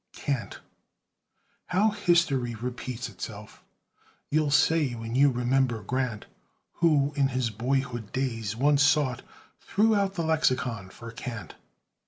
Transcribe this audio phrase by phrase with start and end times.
[0.13, 0.59] CAN'T
[1.67, 3.63] How history repeats itself
[4.31, 6.25] You'll say when you remember Grant,
[6.77, 9.21] Who, in his boyhood days, once sought
[9.61, 11.53] Throughout the lexicon for "can't."